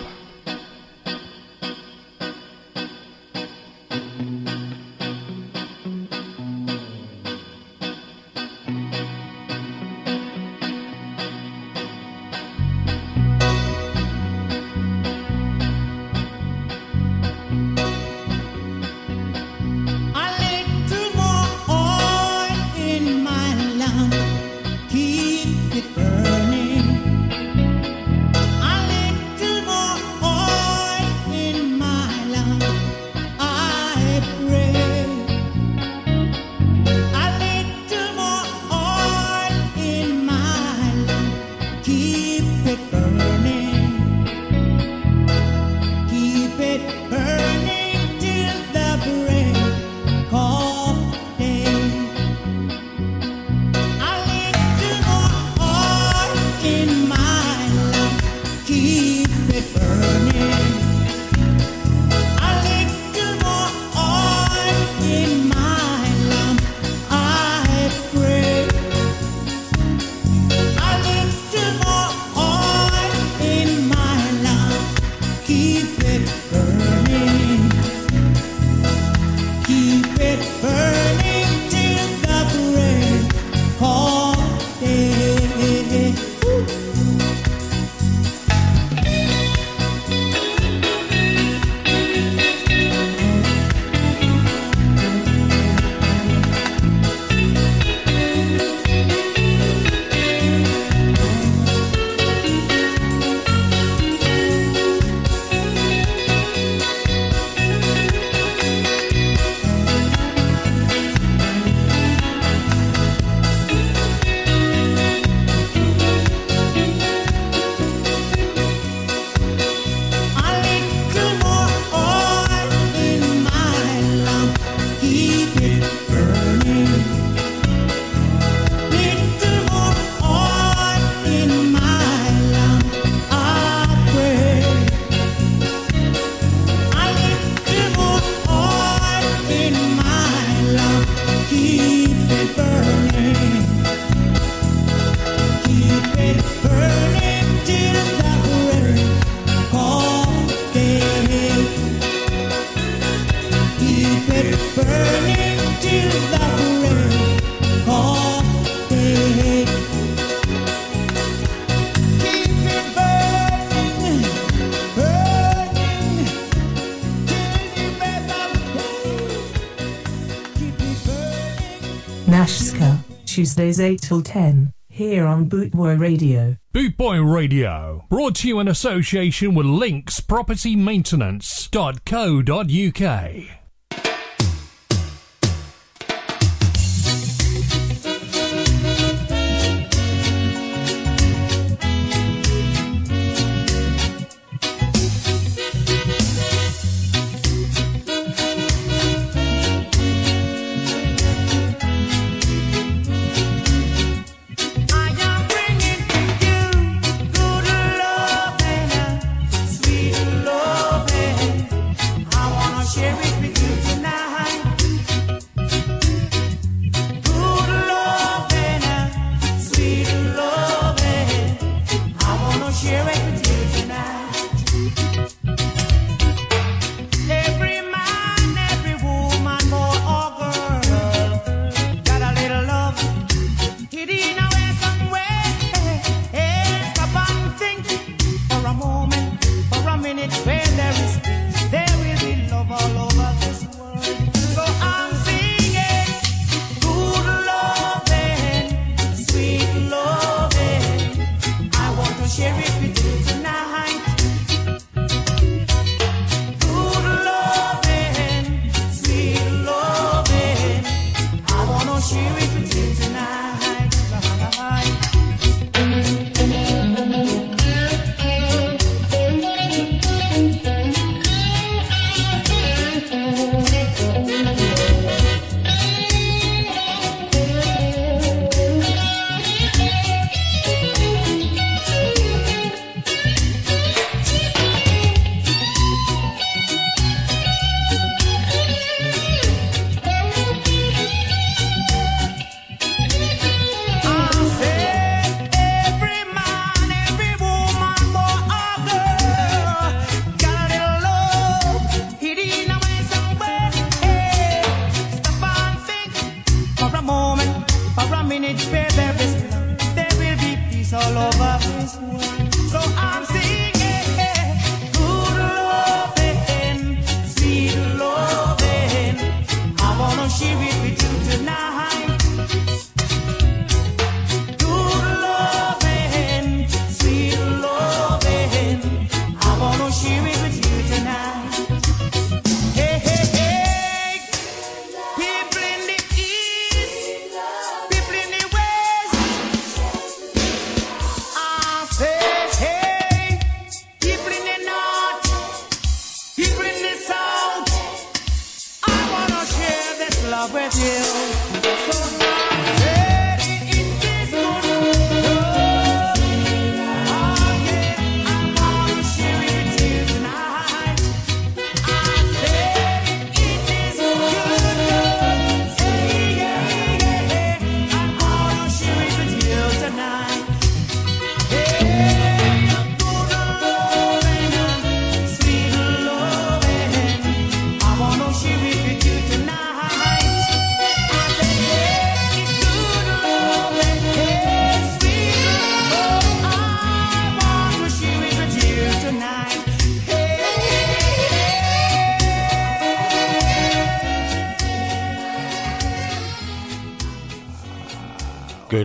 [173.73, 176.57] Tuesdays 8 till 10, here on Bootboy Radio.
[176.75, 180.19] Bootboy Radio, brought to you in association with Links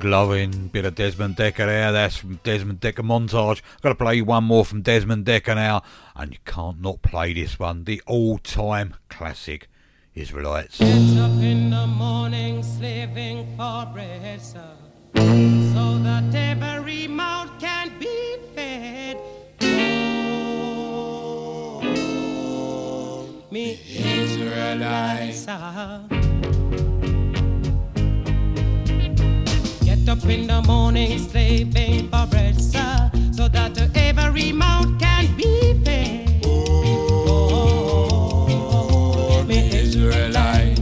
[0.08, 1.92] loving bit of Desmond Dekker there.
[1.92, 3.60] That's from Desmond Dekker montage.
[3.76, 5.82] I've got to play you one more from Desmond Dekker now,
[6.16, 7.84] and you can't not play this one.
[7.84, 9.68] The all-time classic
[10.14, 10.78] Israelites.
[10.78, 14.76] Get up in the morning slaving for bread, sir,
[15.14, 19.18] so that every mouth can be fed.
[21.80, 26.27] Oh, me Israelites, sir.
[30.08, 35.74] Get up in the morning slaving for bread, sir, so that every mouth can be
[35.84, 36.46] fed.
[37.26, 40.80] Oh, me Israelite.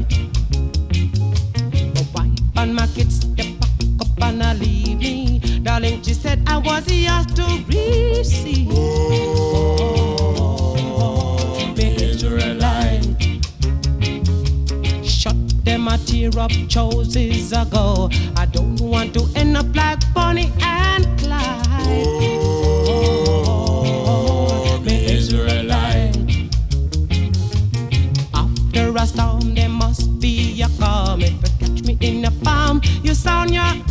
[1.93, 5.40] My wife and my kids, they pack up and I leave me.
[5.65, 8.69] Darling, she said I was yours to receive.
[8.70, 9.97] Oh,
[11.77, 13.03] me Israelite.
[15.05, 15.35] Shut
[15.65, 18.09] them a tear up choices ago.
[18.87, 22.07] I want to end up like Bonnie and Clyde.
[24.07, 26.15] Oh, me Israelite.
[28.33, 31.21] After a storm, there must be a calm.
[31.21, 33.86] If you catch me in a farm, stay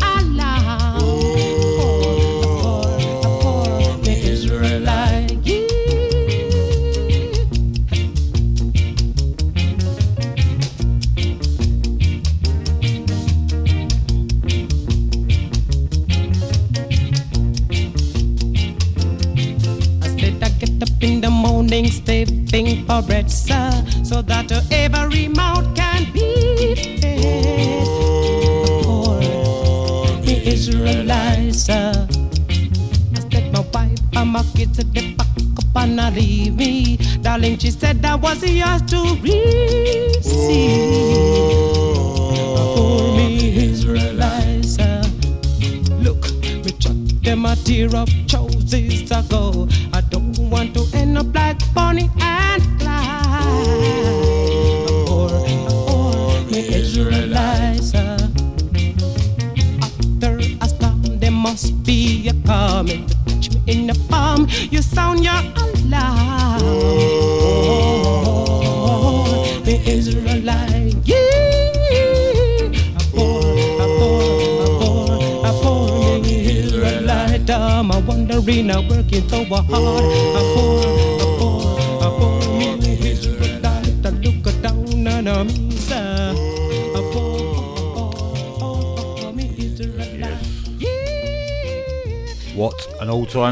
[38.36, 39.45] fantasy as to read.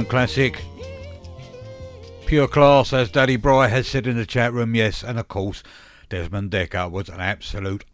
[0.06, 0.64] Classic.
[2.26, 5.64] Pure class, as Daddy Bry has said in the chat room, yes, and of course,
[6.10, 7.86] Desmond Dekker was an absolute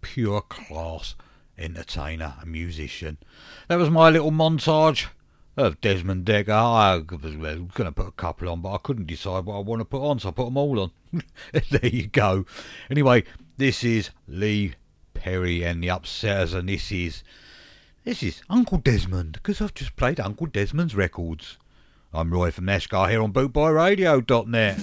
[0.00, 1.14] pure class
[1.56, 3.18] entertainer and musician.
[3.68, 5.06] That was my little montage
[5.56, 6.50] of Desmond Dekker.
[6.50, 9.80] I was going to put a couple on, but I couldn't decide what I want
[9.80, 10.92] to put on, so I put them all on.
[11.70, 12.46] there you go.
[12.90, 13.24] Anyway,
[13.56, 14.74] this is Lee
[15.14, 17.22] Perry and the Upsetters, and this is.
[18.08, 21.58] This is Uncle Desmond, because I've just played Uncle Desmond's records.
[22.10, 24.80] I'm Roy from Nashgar here on BootboyRadio.net.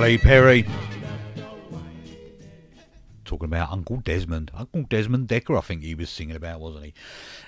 [0.00, 0.64] Perry.
[3.26, 4.50] Talking about Uncle Desmond.
[4.54, 6.94] Uncle Desmond Dekker, I think he was singing about, wasn't he?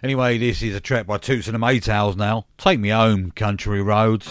[0.02, 2.44] Anyway, this is a track by Toots and the Maytals now.
[2.58, 4.28] Take me home, country roads.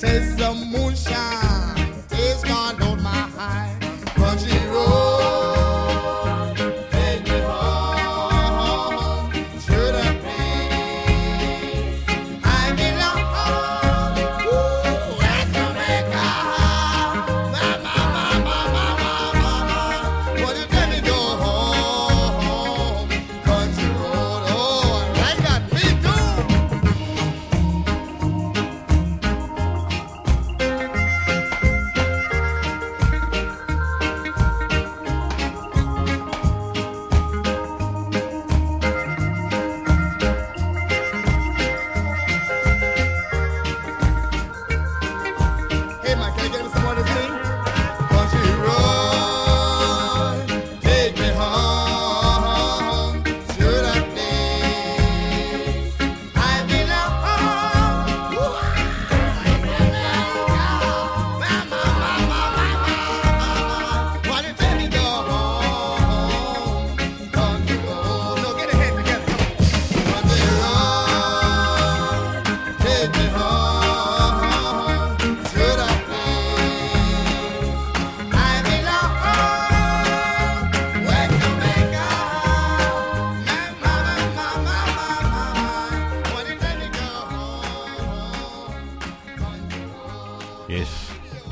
[0.00, 0.67] Missy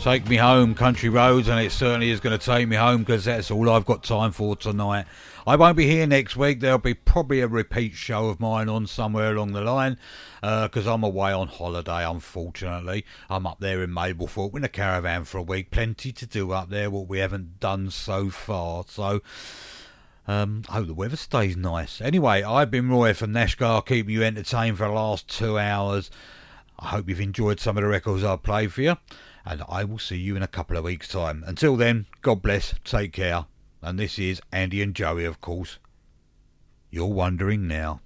[0.06, 3.24] Take me home, country roads, and it certainly is going to take me home because
[3.24, 5.04] that's all I've got time for tonight.
[5.48, 6.60] I won't be here next week.
[6.60, 9.98] There'll be probably a repeat show of mine on somewhere along the line
[10.40, 13.04] because I'm away on holiday, unfortunately.
[13.28, 15.72] I'm up there in Mablethorpe in a caravan for a week.
[15.72, 18.84] Plenty to do up there, what we haven't done so far.
[18.86, 19.22] So.
[20.28, 22.00] Um, I hope the weather stays nice.
[22.00, 26.12] Anyway, I've been Roy from Nashgar, keeping you entertained for the last two hours.
[26.78, 28.96] I hope you've enjoyed some of the records I've played for you,
[29.46, 31.44] and I will see you in a couple of weeks' time.
[31.46, 33.46] Until then, God bless, take care,
[33.80, 35.78] and this is Andy and Joey, of course.
[36.90, 38.00] You're wondering now.